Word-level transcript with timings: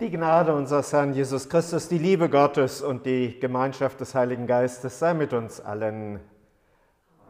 Die 0.00 0.10
Gnade 0.10 0.54
unseres 0.54 0.94
Herrn 0.94 1.12
Jesus 1.12 1.46
Christus, 1.46 1.86
die 1.86 1.98
Liebe 1.98 2.30
Gottes 2.30 2.80
und 2.80 3.04
die 3.04 3.38
Gemeinschaft 3.38 4.00
des 4.00 4.14
Heiligen 4.14 4.46
Geistes 4.46 4.98
sei 4.98 5.12
mit 5.12 5.34
uns 5.34 5.60
allen. 5.60 6.20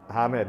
Amen. 0.06 0.46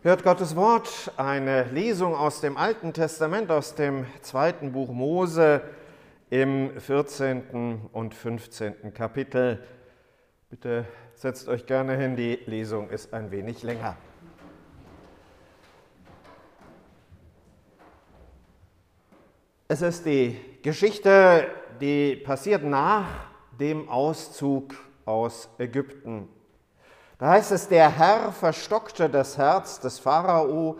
Hört 0.00 0.22
Gottes 0.22 0.56
Wort, 0.56 1.12
eine 1.18 1.64
Lesung 1.64 2.14
aus 2.14 2.40
dem 2.40 2.56
Alten 2.56 2.94
Testament, 2.94 3.50
aus 3.50 3.74
dem 3.74 4.06
zweiten 4.22 4.72
Buch 4.72 4.88
Mose 4.88 5.60
im 6.30 6.70
14. 6.80 7.82
und 7.92 8.14
15. 8.14 8.94
Kapitel. 8.94 9.62
Bitte 10.48 10.86
setzt 11.16 11.48
euch 11.48 11.66
gerne 11.66 11.98
hin, 11.98 12.16
die 12.16 12.38
Lesung 12.46 12.88
ist 12.88 13.12
ein 13.12 13.30
wenig 13.30 13.62
länger. 13.62 13.98
Es 19.72 19.80
ist 19.80 20.04
die 20.04 20.38
Geschichte, 20.60 21.46
die 21.80 22.16
passiert 22.16 22.62
nach 22.62 23.06
dem 23.58 23.88
Auszug 23.88 24.74
aus 25.06 25.48
Ägypten. 25.56 26.28
Da 27.16 27.30
heißt 27.30 27.52
es, 27.52 27.68
der 27.68 27.88
Herr 27.88 28.32
verstockte 28.32 29.08
das 29.08 29.38
Herz 29.38 29.80
des 29.80 29.98
Pharao, 29.98 30.76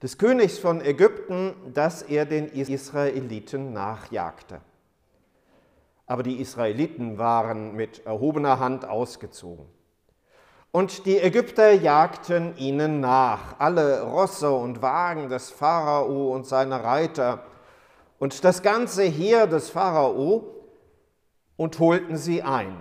des 0.00 0.16
Königs 0.16 0.58
von 0.60 0.80
Ägypten, 0.80 1.56
dass 1.74 2.02
er 2.02 2.24
den 2.24 2.46
Israeliten 2.46 3.72
nachjagte. 3.72 4.60
Aber 6.06 6.22
die 6.22 6.40
Israeliten 6.40 7.18
waren 7.18 7.74
mit 7.74 8.06
erhobener 8.06 8.60
Hand 8.60 8.84
ausgezogen. 8.84 9.66
Und 10.70 11.04
die 11.04 11.18
Ägypter 11.18 11.72
jagten 11.72 12.56
ihnen 12.58 13.00
nach, 13.00 13.58
alle 13.58 14.02
Rosse 14.02 14.52
und 14.52 14.82
Wagen 14.82 15.28
des 15.28 15.50
Pharao 15.50 16.32
und 16.32 16.46
seine 16.46 16.84
Reiter 16.84 17.42
und 18.20 18.44
das 18.44 18.62
ganze 18.62 19.02
Heer 19.02 19.46
des 19.46 19.70
Pharao 19.70 20.44
und 21.56 21.78
holten 21.80 22.16
sie 22.16 22.42
ein. 22.42 22.76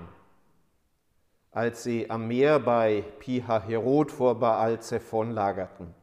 Als 1.52 1.82
sie 1.82 2.10
am 2.10 2.28
Meer 2.28 2.60
bei 2.60 3.04
Pihaherod 3.20 4.12
vor 4.12 4.36
Baal 4.36 4.82
Zephon 4.82 5.32
lagerten. 5.32 5.96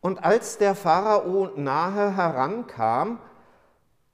Und 0.00 0.24
als 0.24 0.58
der 0.58 0.74
Pharao 0.74 1.50
nahe 1.54 2.16
herankam, 2.16 3.20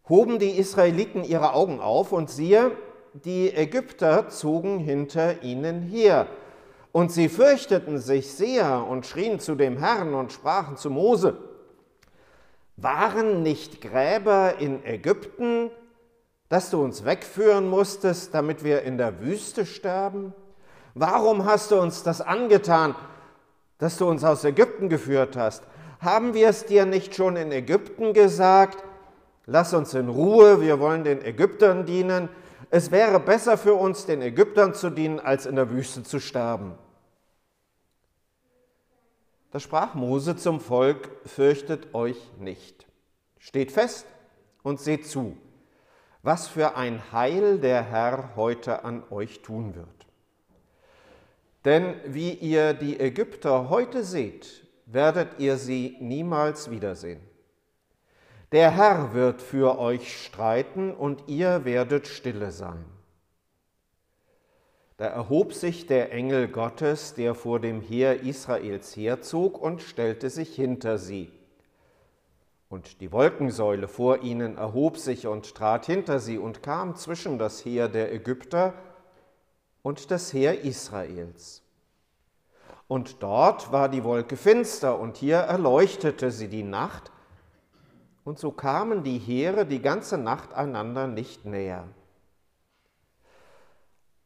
hoben 0.08 0.38
die 0.38 0.58
Israeliten 0.58 1.24
ihre 1.24 1.54
Augen 1.54 1.80
auf 1.80 2.12
und 2.12 2.28
siehe, 2.28 2.72
die 3.14 3.50
Ägypter 3.50 4.28
zogen 4.28 4.78
hinter 4.78 5.42
ihnen 5.42 5.80
her. 5.80 6.26
Und 6.92 7.12
sie 7.12 7.30
fürchteten 7.30 7.98
sich 7.98 8.34
sehr 8.34 8.86
und 8.86 9.06
schrien 9.06 9.40
zu 9.40 9.54
dem 9.54 9.78
Herrn 9.78 10.12
und 10.12 10.32
sprachen 10.32 10.76
zu 10.76 10.90
Mose, 10.90 11.45
waren 12.76 13.42
nicht 13.42 13.80
Gräber 13.80 14.54
in 14.58 14.84
Ägypten, 14.84 15.70
dass 16.48 16.70
du 16.70 16.82
uns 16.82 17.04
wegführen 17.04 17.68
musstest, 17.68 18.34
damit 18.34 18.62
wir 18.62 18.82
in 18.82 18.98
der 18.98 19.20
Wüste 19.20 19.66
sterben? 19.66 20.34
Warum 20.94 21.44
hast 21.44 21.70
du 21.70 21.80
uns 21.80 22.02
das 22.02 22.20
angetan, 22.20 22.94
dass 23.78 23.96
du 23.96 24.08
uns 24.08 24.24
aus 24.24 24.44
Ägypten 24.44 24.88
geführt 24.88 25.36
hast? 25.36 25.64
Haben 26.00 26.34
wir 26.34 26.48
es 26.48 26.66
dir 26.66 26.86
nicht 26.86 27.14
schon 27.14 27.36
in 27.36 27.50
Ägypten 27.50 28.12
gesagt? 28.12 28.84
Lass 29.46 29.74
uns 29.74 29.94
in 29.94 30.08
Ruhe, 30.08 30.60
wir 30.60 30.78
wollen 30.78 31.04
den 31.04 31.24
Ägyptern 31.24 31.86
dienen. 31.86 32.28
Es 32.70 32.90
wäre 32.90 33.20
besser 33.20 33.56
für 33.56 33.74
uns, 33.74 34.06
den 34.06 34.22
Ägyptern 34.22 34.74
zu 34.74 34.90
dienen, 34.90 35.20
als 35.20 35.46
in 35.46 35.56
der 35.56 35.70
Wüste 35.70 36.02
zu 36.02 36.18
sterben. 36.18 36.74
Da 39.56 39.60
sprach 39.60 39.94
Mose 39.94 40.36
zum 40.36 40.60
Volk, 40.60 41.08
fürchtet 41.24 41.94
euch 41.94 42.18
nicht. 42.38 42.84
Steht 43.38 43.72
fest 43.72 44.04
und 44.62 44.80
seht 44.80 45.06
zu, 45.06 45.34
was 46.22 46.46
für 46.46 46.76
ein 46.76 47.00
Heil 47.10 47.58
der 47.58 47.82
Herr 47.82 48.36
heute 48.36 48.84
an 48.84 49.02
euch 49.08 49.40
tun 49.40 49.74
wird. 49.74 49.88
Denn 51.64 51.94
wie 52.04 52.34
ihr 52.34 52.74
die 52.74 53.00
Ägypter 53.00 53.70
heute 53.70 54.04
seht, 54.04 54.66
werdet 54.84 55.38
ihr 55.38 55.56
sie 55.56 55.96
niemals 56.00 56.70
wiedersehen. 56.70 57.22
Der 58.52 58.70
Herr 58.72 59.14
wird 59.14 59.40
für 59.40 59.78
euch 59.78 60.22
streiten 60.22 60.92
und 60.92 61.28
ihr 61.28 61.64
werdet 61.64 62.08
stille 62.08 62.50
sein. 62.50 62.84
Da 64.96 65.06
erhob 65.06 65.52
sich 65.52 65.86
der 65.86 66.10
Engel 66.12 66.48
Gottes, 66.48 67.12
der 67.14 67.34
vor 67.34 67.60
dem 67.60 67.82
Heer 67.82 68.22
Israels 68.22 68.96
herzog, 68.96 69.60
und 69.60 69.82
stellte 69.82 70.30
sich 70.30 70.54
hinter 70.54 70.96
sie. 70.96 71.30
Und 72.70 73.00
die 73.00 73.12
Wolkensäule 73.12 73.88
vor 73.88 74.22
ihnen 74.22 74.56
erhob 74.56 74.96
sich 74.96 75.26
und 75.26 75.54
trat 75.54 75.86
hinter 75.86 76.18
sie 76.18 76.38
und 76.38 76.62
kam 76.62 76.96
zwischen 76.96 77.38
das 77.38 77.64
Heer 77.64 77.88
der 77.88 78.12
Ägypter 78.12 78.74
und 79.82 80.10
das 80.10 80.32
Heer 80.32 80.62
Israels. 80.62 81.62
Und 82.88 83.22
dort 83.22 83.72
war 83.72 83.88
die 83.88 84.02
Wolke 84.02 84.36
finster, 84.36 84.98
und 84.98 85.16
hier 85.16 85.38
erleuchtete 85.38 86.30
sie 86.30 86.48
die 86.48 86.62
Nacht, 86.62 87.12
und 88.24 88.38
so 88.38 88.50
kamen 88.50 89.04
die 89.04 89.18
Heere 89.18 89.66
die 89.66 89.82
ganze 89.82 90.18
Nacht 90.18 90.54
einander 90.54 91.06
nicht 91.06 91.44
näher. 91.44 91.86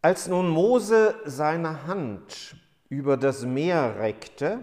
Als 0.03 0.29
nun 0.29 0.49
Mose 0.49 1.15
seine 1.27 1.87
Hand 1.87 2.57
über 2.89 3.19
das 3.19 3.45
Meer 3.45 3.97
reckte, 3.99 4.61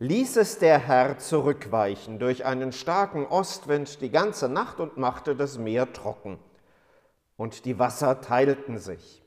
ließ 0.00 0.36
es 0.36 0.58
der 0.58 0.78
Herr 0.78 1.16
zurückweichen 1.16 2.18
durch 2.18 2.44
einen 2.44 2.72
starken 2.72 3.24
Ostwind 3.24 4.02
die 4.02 4.10
ganze 4.10 4.50
Nacht 4.50 4.80
und 4.80 4.98
machte 4.98 5.34
das 5.34 5.56
Meer 5.56 5.94
trocken. 5.94 6.38
Und 7.38 7.64
die 7.64 7.78
Wasser 7.78 8.20
teilten 8.20 8.76
sich. 8.76 9.22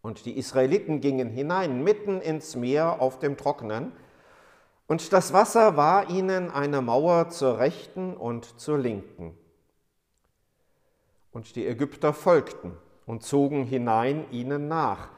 Und 0.00 0.24
die 0.24 0.38
Israeliten 0.38 1.02
gingen 1.02 1.28
hinein 1.28 1.84
mitten 1.84 2.22
ins 2.22 2.56
Meer 2.56 3.02
auf 3.02 3.18
dem 3.18 3.36
Trockenen, 3.36 3.92
und 4.86 5.12
das 5.12 5.34
Wasser 5.34 5.76
war 5.76 6.08
ihnen 6.08 6.50
eine 6.50 6.80
Mauer 6.80 7.28
zur 7.28 7.58
rechten 7.58 8.16
und 8.16 8.58
zur 8.58 8.78
linken. 8.78 9.36
Und 11.30 11.56
die 11.56 11.66
Ägypter 11.66 12.14
folgten 12.14 12.74
und 13.08 13.22
zogen 13.22 13.64
hinein 13.64 14.26
ihnen 14.30 14.68
nach. 14.68 15.08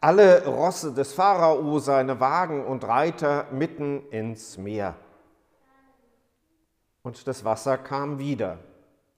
Alle 0.00 0.46
Rosse 0.46 0.94
des 0.94 1.12
Pharao, 1.12 1.78
seine 1.80 2.20
Wagen 2.20 2.64
und 2.64 2.84
Reiter 2.84 3.46
mitten 3.50 4.08
ins 4.10 4.56
Meer. 4.56 4.94
Und 7.02 7.26
das 7.26 7.44
Wasser 7.44 7.76
kam 7.76 8.18
wieder 8.18 8.58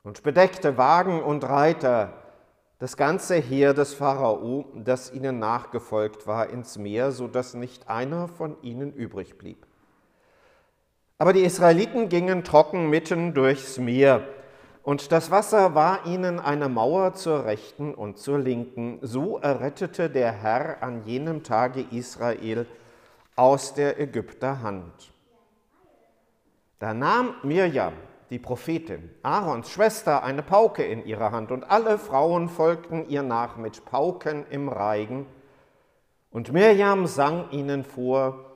und 0.03 0.22
bedeckte 0.22 0.76
Wagen 0.78 1.22
und 1.22 1.44
Reiter, 1.44 2.15
das 2.78 2.97
ganze 2.97 3.37
Heer 3.37 3.75
des 3.75 3.94
Pharao, 3.94 4.65
das 4.75 5.12
ihnen 5.12 5.38
nachgefolgt 5.38 6.26
war, 6.26 6.48
ins 6.48 6.78
Meer, 6.78 7.12
so 7.12 7.28
dass 7.28 7.54
nicht 7.54 7.88
einer 7.88 8.26
von 8.26 8.56
ihnen 8.62 8.92
übrig 8.92 9.38
blieb. 9.38 9.66
Aber 11.19 11.32
die 11.32 11.44
Israeliten 11.44 12.09
gingen 12.09 12.42
trocken 12.42 12.91
mitten 12.91 13.34
durchs 13.34 13.78
Meer 13.78 14.26
und 14.82 15.12
das 15.12 15.31
Wasser 15.31 15.75
war 15.76 16.06
ihnen 16.06 16.41
eine 16.41 16.69
Mauer 16.69 17.15
zur 17.15 17.44
rechten 17.44 17.94
und 17.94 18.19
zur 18.19 18.38
linken. 18.38 18.98
So 19.00 19.38
errettete 19.38 20.10
der 20.10 20.32
Herr 20.32 20.82
an 20.82 21.04
jenem 21.06 21.44
Tage 21.44 21.87
Israel 21.93 22.66
aus 23.37 23.75
der 23.75 24.00
Ägypter 24.00 24.60
Hand. 24.60 25.12
Da 26.81 26.94
nahm 26.94 27.34
Mirjam, 27.44 27.92
die 28.31 28.41
Prophetin, 28.41 29.10
Aarons 29.22 29.71
Schwester, 29.71 30.25
eine 30.25 30.42
Pauke 30.42 30.82
in 30.82 31.06
ihre 31.06 31.31
Hand, 31.31 31.53
und 31.53 31.71
alle 31.71 31.97
Frauen 31.97 32.48
folgten 32.48 33.09
ihr 33.09 33.22
nach 33.22 33.56
mit 33.56 33.84
Pauken 33.84 34.44
im 34.50 34.69
Reigen. 34.69 35.26
Und 36.32 36.53
Mirjam 36.53 37.06
sang 37.06 37.50
ihnen 37.50 37.84
vor, 37.84 38.47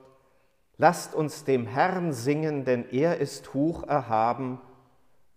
Lasst 0.79 1.15
uns 1.15 1.43
dem 1.43 1.65
Herrn 1.65 2.13
singen, 2.13 2.63
denn 2.63 2.85
er 2.91 3.17
ist 3.17 3.55
hoch 3.55 3.87
erhaben 3.87 4.61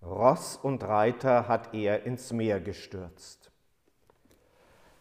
Ross 0.03 0.59
und 0.63 0.83
Reiter 0.83 1.47
hat 1.47 1.75
er 1.75 2.05
ins 2.05 2.33
Meer 2.33 2.61
gestürzt. 2.61 3.51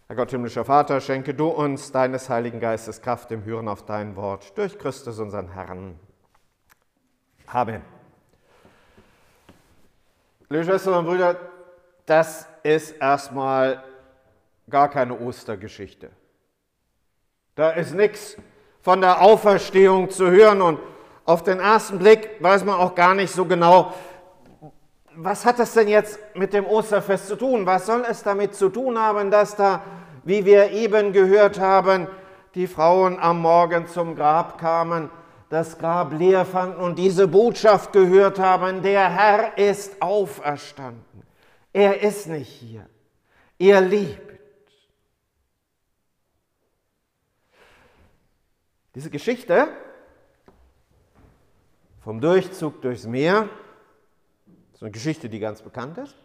Herr 0.07 0.15
Gott, 0.15 0.31
himmlischer 0.31 0.65
Vater, 0.65 0.99
schenke 1.01 1.33
du 1.33 1.47
uns 1.47 1.91
deines 1.91 2.29
Heiligen 2.29 2.59
Geistes 2.59 3.01
Kraft 3.01 3.31
im 3.31 3.45
Hören 3.45 3.67
auf 3.67 3.85
dein 3.85 4.15
Wort 4.15 4.57
durch 4.57 4.77
Christus, 4.77 5.19
unseren 5.19 5.53
Herrn. 5.53 5.99
Amen. 7.47 7.81
Liebe 10.49 10.63
Schwestern 10.63 10.95
und 10.95 11.05
Brüder, 11.05 11.35
das 12.05 12.47
ist 12.63 12.91
erstmal 12.99 13.83
gar 14.69 14.89
keine 14.89 15.17
Ostergeschichte. 15.19 16.09
Da 17.55 17.69
ist 17.71 17.93
nichts 17.93 18.35
von 18.81 19.01
der 19.01 19.21
Auferstehung 19.21 20.09
zu 20.09 20.29
hören 20.29 20.61
und 20.61 20.79
auf 21.25 21.43
den 21.43 21.59
ersten 21.59 21.99
Blick 21.99 22.31
weiß 22.39 22.65
man 22.65 22.75
auch 22.75 22.95
gar 22.95 23.13
nicht 23.13 23.31
so 23.31 23.45
genau, 23.45 23.93
was 25.15 25.45
hat 25.45 25.59
das 25.59 25.73
denn 25.73 25.87
jetzt 25.87 26.19
mit 26.35 26.53
dem 26.53 26.65
Osterfest 26.65 27.27
zu 27.27 27.35
tun? 27.35 27.65
Was 27.65 27.85
soll 27.85 28.05
es 28.09 28.23
damit 28.23 28.55
zu 28.55 28.69
tun 28.69 28.97
haben, 28.97 29.31
dass 29.31 29.55
da, 29.55 29.83
wie 30.23 30.45
wir 30.45 30.71
eben 30.71 31.13
gehört 31.13 31.59
haben, 31.59 32.07
die 32.55 32.67
Frauen 32.67 33.19
am 33.19 33.41
Morgen 33.41 33.87
zum 33.87 34.15
Grab 34.15 34.57
kamen, 34.57 35.09
das 35.49 35.77
Grab 35.77 36.13
leer 36.13 36.45
fanden 36.45 36.79
und 36.79 36.97
diese 36.97 37.27
Botschaft 37.27 37.91
gehört 37.91 38.39
haben, 38.39 38.81
der 38.81 39.09
Herr 39.09 39.57
ist 39.57 40.01
auferstanden. 40.01 41.23
Er 41.73 42.01
ist 42.01 42.27
nicht 42.27 42.49
hier. 42.49 42.87
Er 43.57 43.81
lebt. 43.81 44.29
Diese 48.95 49.09
Geschichte 49.09 49.67
vom 52.01 52.21
Durchzug 52.21 52.81
durchs 52.81 53.05
Meer 53.05 53.47
ist 54.79 54.83
eine 54.83 54.91
Geschichte, 54.91 55.27
die 55.27 55.39
ganz 55.39 55.61
bekannt 55.61 55.97
ist 55.97 56.15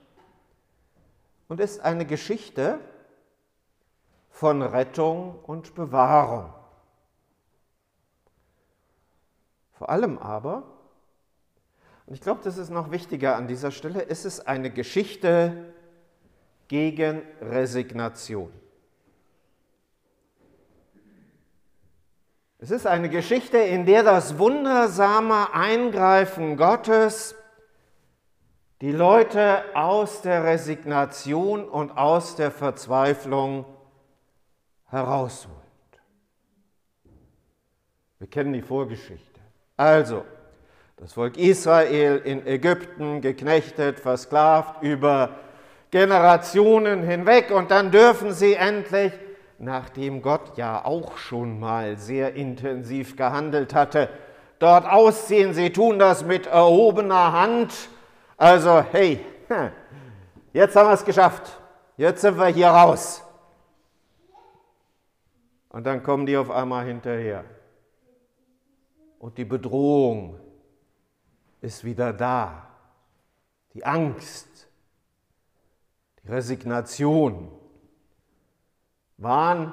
und 1.48 1.58
ist 1.58 1.80
eine 1.80 2.06
Geschichte 2.06 2.78
von 4.30 4.62
Rettung 4.62 5.40
und 5.42 5.74
Bewahrung. 5.74 6.54
Vor 9.72 9.88
allem 9.90 10.18
aber, 10.18 10.62
und 12.06 12.14
ich 12.14 12.20
glaube, 12.20 12.42
das 12.44 12.56
ist 12.56 12.70
noch 12.70 12.92
wichtiger 12.92 13.34
an 13.34 13.48
dieser 13.48 13.72
Stelle, 13.72 14.02
ist 14.02 14.24
es 14.24 14.38
eine 14.38 14.70
Geschichte 14.70 15.74
gegen 16.68 17.22
Resignation. 17.40 18.52
Es 22.60 22.70
ist 22.70 22.86
eine 22.86 23.10
Geschichte, 23.10 23.58
in 23.58 23.84
der 23.84 24.04
das 24.04 24.38
wundersame 24.38 25.52
Eingreifen 25.52 26.56
Gottes 26.56 27.34
die 28.80 28.92
Leute 28.92 29.62
aus 29.74 30.22
der 30.22 30.44
Resignation 30.44 31.68
und 31.68 31.96
aus 31.96 32.36
der 32.36 32.50
Verzweiflung 32.50 33.64
herausholt. 34.86 35.54
Wir 38.18 38.28
kennen 38.28 38.52
die 38.52 38.62
Vorgeschichte. 38.62 39.40
Also, 39.76 40.24
das 40.96 41.12
Volk 41.12 41.36
Israel 41.36 42.22
in 42.24 42.46
Ägypten 42.46 43.20
geknechtet, 43.20 44.00
versklavt 44.00 44.82
über 44.82 45.30
Generationen 45.90 47.02
hinweg 47.02 47.50
und 47.50 47.70
dann 47.70 47.90
dürfen 47.90 48.32
sie 48.32 48.54
endlich, 48.54 49.12
nachdem 49.58 50.22
Gott 50.22 50.56
ja 50.56 50.84
auch 50.84 51.16
schon 51.18 51.60
mal 51.60 51.98
sehr 51.98 52.34
intensiv 52.34 53.16
gehandelt 53.16 53.74
hatte, 53.74 54.08
dort 54.58 54.86
ausziehen. 54.90 55.54
Sie 55.54 55.70
tun 55.70 55.98
das 55.98 56.24
mit 56.24 56.46
erhobener 56.46 57.32
Hand. 57.32 57.72
Also, 58.36 58.80
hey, 58.90 59.24
jetzt 60.52 60.74
haben 60.76 60.88
wir 60.88 60.94
es 60.94 61.04
geschafft. 61.04 61.60
Jetzt 61.96 62.20
sind 62.20 62.36
wir 62.36 62.46
hier 62.46 62.68
raus. 62.68 63.22
Und 65.68 65.84
dann 65.84 66.02
kommen 66.02 66.26
die 66.26 66.36
auf 66.36 66.50
einmal 66.50 66.84
hinterher. 66.84 67.44
Und 69.18 69.38
die 69.38 69.44
Bedrohung 69.44 70.38
ist 71.60 71.84
wieder 71.84 72.12
da. 72.12 72.68
Die 73.72 73.84
Angst, 73.84 74.68
die 76.22 76.28
Resignation 76.28 77.50
waren 79.16 79.72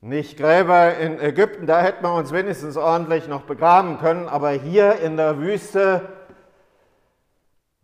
nicht 0.00 0.36
Gräber 0.36 0.96
in 0.96 1.20
Ägypten, 1.20 1.66
da 1.66 1.80
hätten 1.80 2.02
wir 2.02 2.14
uns 2.14 2.32
wenigstens 2.32 2.76
ordentlich 2.76 3.28
noch 3.28 3.42
begraben 3.42 3.98
können, 3.98 4.28
aber 4.28 4.50
hier 4.50 4.96
in 4.96 5.16
der 5.16 5.38
Wüste, 5.38 6.08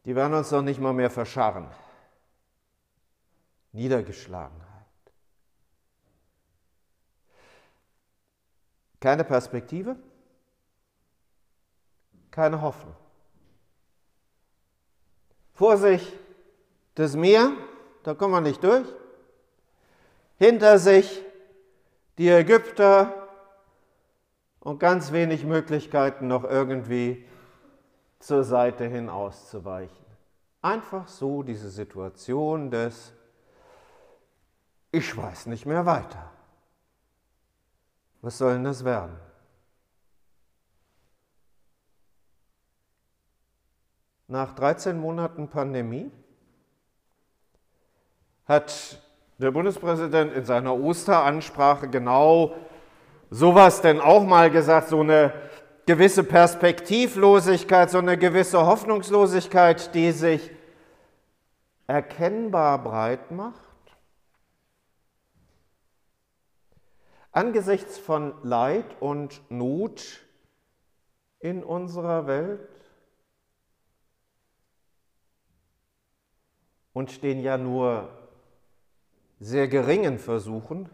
die 0.04 0.14
werden 0.14 0.34
uns 0.34 0.50
noch 0.50 0.62
nicht 0.62 0.80
mal 0.80 0.92
mehr 0.92 1.10
verscharren. 1.10 1.68
Niedergeschlagenheit. 3.72 4.68
Keine 9.00 9.24
Perspektive, 9.24 9.96
keine 12.30 12.60
Hoffnung. 12.60 12.96
Vor 15.54 15.76
sich 15.76 16.16
das 16.94 17.14
Meer, 17.14 17.52
da 18.02 18.14
kommen 18.14 18.34
wir 18.34 18.40
nicht 18.40 18.62
durch. 18.62 18.86
Hinter 20.36 20.78
sich 20.78 21.22
die 22.16 22.28
Ägypter 22.28 23.28
und 24.60 24.80
ganz 24.80 25.12
wenig 25.12 25.44
Möglichkeiten 25.44 26.26
noch 26.26 26.44
irgendwie 26.44 27.24
zur 28.18 28.44
Seite 28.44 28.86
hin 28.86 29.08
auszuweichen. 29.08 30.06
Einfach 30.60 31.06
so 31.08 31.42
diese 31.42 31.70
Situation 31.70 32.70
des 32.70 33.12
Ich 34.90 35.16
weiß 35.16 35.46
nicht 35.46 35.66
mehr 35.66 35.86
weiter. 35.86 36.30
Was 38.20 38.38
soll 38.38 38.54
denn 38.54 38.64
das 38.64 38.84
werden? 38.84 39.16
Nach 44.26 44.54
13 44.54 44.98
Monaten 44.98 45.48
Pandemie 45.48 46.10
hat 48.44 49.00
der 49.38 49.50
Bundespräsident 49.52 50.32
in 50.32 50.44
seiner 50.44 50.74
Osteransprache 50.74 51.88
genau 51.88 52.54
sowas 53.30 53.80
denn 53.80 54.00
auch 54.00 54.24
mal 54.24 54.50
gesagt, 54.50 54.88
so 54.88 55.00
eine 55.00 55.32
gewisse 55.88 56.22
Perspektivlosigkeit, 56.22 57.88
so 57.88 57.96
eine 57.96 58.18
gewisse 58.18 58.66
Hoffnungslosigkeit, 58.66 59.94
die 59.94 60.12
sich 60.12 60.50
erkennbar 61.86 62.84
breit 62.84 63.30
macht. 63.30 63.56
Angesichts 67.32 67.96
von 67.96 68.34
Leid 68.42 68.84
und 69.00 69.40
Not 69.50 70.20
in 71.38 71.64
unserer 71.64 72.26
Welt 72.26 72.68
und 76.92 77.22
den 77.22 77.40
ja 77.40 77.56
nur 77.56 78.10
sehr 79.40 79.68
geringen 79.68 80.18
Versuchen 80.18 80.90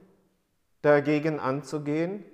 dagegen 0.83 1.41
anzugehen, 1.41 2.25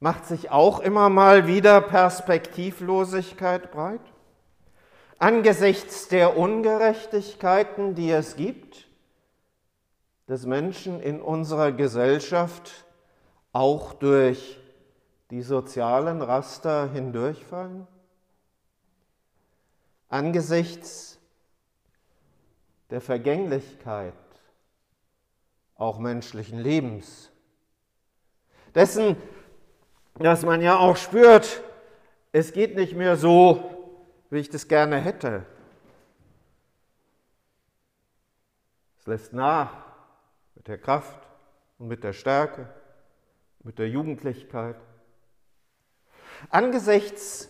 macht 0.00 0.26
sich 0.26 0.50
auch 0.50 0.80
immer 0.80 1.08
mal 1.08 1.46
wieder 1.46 1.80
Perspektivlosigkeit 1.80 3.70
breit. 3.72 4.00
Angesichts 5.18 6.08
der 6.08 6.36
Ungerechtigkeiten, 6.36 7.94
die 7.94 8.10
es 8.10 8.36
gibt, 8.36 8.86
dass 10.26 10.46
Menschen 10.46 11.00
in 11.00 11.20
unserer 11.20 11.72
Gesellschaft 11.72 12.84
auch 13.52 13.94
durch 13.94 14.60
die 15.30 15.42
sozialen 15.42 16.22
Raster 16.22 16.90
hindurchfallen, 16.92 17.86
angesichts 20.08 21.18
der 22.90 23.00
Vergänglichkeit 23.00 24.14
auch 25.74 25.98
menschlichen 25.98 26.58
Lebens. 26.58 27.30
Dessen, 28.74 29.16
dass 30.18 30.42
man 30.42 30.60
ja 30.60 30.78
auch 30.78 30.96
spürt, 30.96 31.62
es 32.32 32.52
geht 32.52 32.76
nicht 32.76 32.94
mehr 32.94 33.16
so, 33.16 33.94
wie 34.30 34.38
ich 34.38 34.50
das 34.50 34.68
gerne 34.68 34.98
hätte. 34.98 35.46
Es 39.00 39.06
lässt 39.06 39.32
nach 39.32 39.72
mit 40.54 40.68
der 40.68 40.78
Kraft 40.78 41.18
und 41.78 41.88
mit 41.88 42.04
der 42.04 42.12
Stärke, 42.12 42.68
mit 43.62 43.78
der 43.78 43.88
Jugendlichkeit. 43.88 44.76
Angesichts 46.50 47.48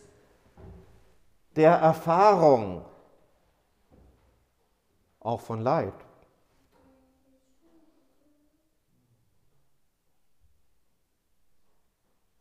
der 1.57 1.73
Erfahrung 1.73 2.85
auch 5.21 5.41
von 5.41 5.61
Leid. 5.61 5.95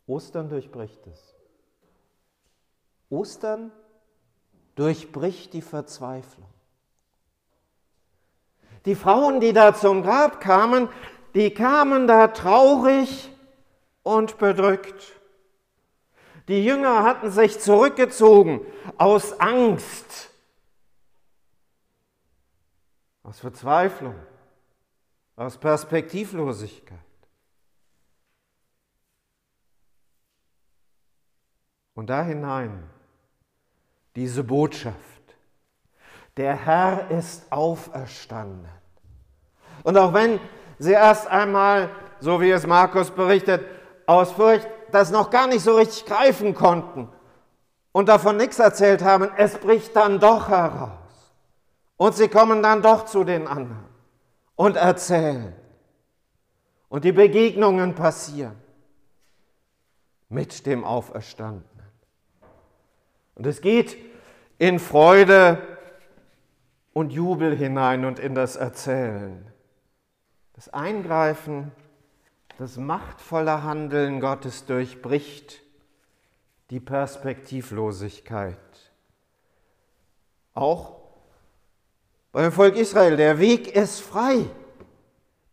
Ostern 0.07 0.49
durchbricht 0.49 1.05
es. 1.07 1.35
Ostern 3.09 3.71
durchbricht 4.75 5.53
die 5.53 5.61
Verzweiflung. 5.61 6.47
Die 8.85 8.95
Frauen, 8.95 9.39
die 9.39 9.53
da 9.53 9.75
zum 9.75 10.01
Grab 10.01 10.39
kamen, 10.39 10.89
die 11.35 11.53
kamen 11.53 12.07
da 12.07 12.29
traurig 12.29 13.29
und 14.03 14.37
bedrückt. 14.37 15.13
Die 16.47 16.63
Jünger 16.63 17.03
hatten 17.03 17.29
sich 17.29 17.59
zurückgezogen 17.59 18.61
aus 18.97 19.39
Angst 19.39 20.31
aus 23.27 23.41
Verzweiflung, 23.41 24.15
aus 25.35 25.57
Perspektivlosigkeit. 25.57 26.97
Und 31.97 32.11
da 32.11 32.21
hinein 32.21 32.83
diese 34.15 34.43
Botschaft, 34.43 34.95
der 36.37 36.55
Herr 36.55 37.09
ist 37.09 37.51
auferstanden. 37.51 38.69
Und 39.81 39.97
auch 39.97 40.13
wenn 40.13 40.39
sie 40.77 40.91
erst 40.91 41.25
einmal, 41.25 41.89
so 42.19 42.39
wie 42.39 42.51
es 42.51 42.67
Markus 42.67 43.09
berichtet, 43.09 43.65
aus 44.05 44.31
Furcht 44.31 44.67
das 44.91 45.09
noch 45.09 45.31
gar 45.31 45.47
nicht 45.47 45.63
so 45.63 45.75
richtig 45.75 46.05
greifen 46.05 46.53
konnten 46.53 47.09
und 47.93 48.09
davon 48.09 48.37
nichts 48.37 48.59
erzählt 48.59 49.01
haben, 49.01 49.31
es 49.35 49.57
bricht 49.57 49.95
dann 49.95 50.19
doch 50.19 50.49
heraus. 50.49 51.33
Und 51.97 52.13
sie 52.13 52.27
kommen 52.27 52.61
dann 52.61 52.83
doch 52.83 53.05
zu 53.05 53.23
den 53.23 53.47
anderen 53.47 53.85
und 54.55 54.75
erzählen. 54.75 55.55
Und 56.89 57.05
die 57.05 57.11
Begegnungen 57.11 57.95
passieren 57.95 58.55
mit 60.29 60.63
dem 60.67 60.83
Auferstandenen. 60.83 61.76
Und 63.37 63.45
es 63.45 63.61
geht 63.61 63.97
in 64.57 64.79
Freude 64.79 65.61
und 66.93 67.13
Jubel 67.13 67.55
hinein 67.55 68.03
und 68.03 68.17
in 68.17 68.33
das 68.33 68.55
Erzählen. 68.55 69.45
Das 70.53 70.73
Eingreifen, 70.73 71.71
das 72.57 72.77
machtvolle 72.77 73.61
Handeln 73.61 74.19
Gottes 74.19 74.65
durchbricht 74.65 75.61
die 76.71 76.79
Perspektivlosigkeit. 76.79 78.57
Auch 80.55 80.95
beim 82.31 82.51
Volk 82.51 82.75
Israel, 82.75 83.17
der 83.17 83.37
Weg 83.37 83.75
ist 83.75 83.99
frei. 83.99 84.45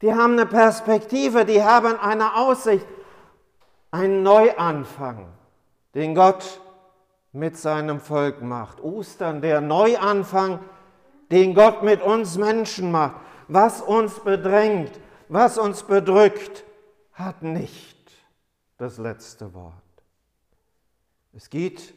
Die 0.01 0.15
haben 0.15 0.33
eine 0.33 0.47
Perspektive, 0.47 1.45
die 1.45 1.63
haben 1.63 1.99
eine 1.99 2.35
Aussicht, 2.37 2.87
einen 3.91 4.23
Neuanfang, 4.23 5.29
den 5.95 6.15
Gott 6.15 6.63
mit 7.35 7.59
seinem 7.59 8.01
Volk 8.01 8.43
macht. 8.43 8.81
Ostern, 8.81 9.43
der 9.43 9.61
Neuanfang, 9.61 10.61
den 11.33 11.55
Gott 11.55 11.83
mit 11.83 12.01
uns 12.01 12.39
Menschen 12.39 12.93
macht. 12.93 13.17
Was 13.49 13.83
uns 13.83 14.21
bedrängt, 14.21 14.93
was 15.29 15.59
uns 15.59 15.83
bedrückt, 15.83 16.65
hat 17.13 17.43
nicht 17.43 18.13
das 18.79 18.99
letzte 18.99 19.53
Wort. 19.53 19.75
Es 21.33 21.51
geht 21.51 21.93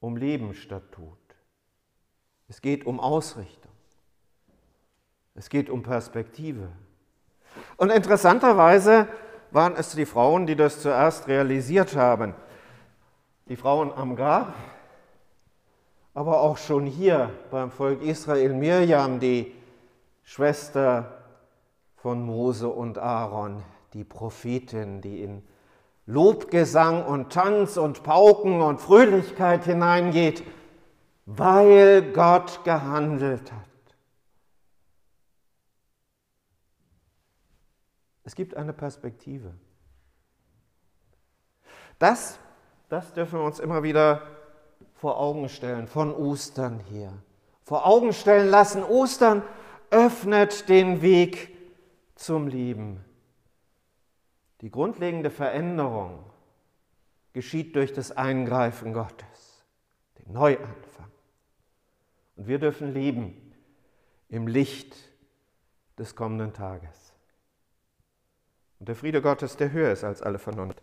um 0.00 0.16
Leben 0.16 0.54
statt 0.54 0.90
Tod. 0.92 1.18
Es 2.48 2.62
geht 2.62 2.86
um 2.86 2.98
Ausrichtung. 2.98 3.72
Es 5.34 5.50
geht 5.50 5.68
um 5.68 5.82
Perspektive. 5.82 6.70
Und 7.76 7.90
interessanterweise 7.90 9.06
waren 9.50 9.76
es 9.76 9.90
die 9.90 10.06
Frauen, 10.06 10.46
die 10.46 10.56
das 10.56 10.80
zuerst 10.80 11.28
realisiert 11.28 11.94
haben. 11.94 12.34
Die 13.48 13.56
Frauen 13.56 13.92
am 13.92 14.16
Grab, 14.16 14.54
aber 16.14 16.40
auch 16.40 16.56
schon 16.56 16.84
hier 16.84 17.30
beim 17.50 17.70
Volk 17.70 18.02
Israel 18.02 18.54
Mirjam, 18.54 19.20
die 19.20 19.54
Schwester 20.24 21.22
von 21.94 22.24
Mose 22.24 22.68
und 22.68 22.98
Aaron, 22.98 23.62
die 23.92 24.02
Prophetin, 24.02 25.00
die 25.00 25.22
in 25.22 25.46
Lobgesang 26.06 27.04
und 27.04 27.32
Tanz 27.32 27.76
und 27.76 28.02
Pauken 28.02 28.60
und 28.60 28.80
Fröhlichkeit 28.80 29.64
hineingeht, 29.64 30.42
weil 31.26 32.12
Gott 32.12 32.64
gehandelt 32.64 33.52
hat. 33.52 33.62
Es 38.24 38.34
gibt 38.34 38.56
eine 38.56 38.72
Perspektive. 38.72 39.54
Das, 42.00 42.40
das 42.88 43.12
dürfen 43.12 43.40
wir 43.40 43.44
uns 43.44 43.58
immer 43.58 43.82
wieder 43.82 44.22
vor 44.94 45.18
Augen 45.18 45.48
stellen, 45.48 45.86
von 45.88 46.14
Ostern 46.14 46.80
her. 46.80 47.12
Vor 47.64 47.86
Augen 47.86 48.12
stellen 48.12 48.48
lassen, 48.48 48.82
Ostern 48.82 49.42
öffnet 49.90 50.68
den 50.68 51.02
Weg 51.02 51.56
zum 52.14 52.48
Leben. 52.48 53.04
Die 54.60 54.70
grundlegende 54.70 55.30
Veränderung 55.30 56.24
geschieht 57.32 57.76
durch 57.76 57.92
das 57.92 58.12
Eingreifen 58.12 58.94
Gottes, 58.94 59.64
den 60.18 60.32
Neuanfang. 60.32 61.10
Und 62.36 62.46
wir 62.46 62.58
dürfen 62.58 62.92
leben 62.94 63.52
im 64.28 64.46
Licht 64.46 64.96
des 65.98 66.16
kommenden 66.16 66.52
Tages. 66.52 67.12
Und 68.78 68.88
der 68.88 68.96
Friede 68.96 69.22
Gottes, 69.22 69.56
der 69.56 69.72
höher 69.72 69.92
ist 69.92 70.04
als 70.04 70.22
alle 70.22 70.38
Vernunft, 70.38 70.82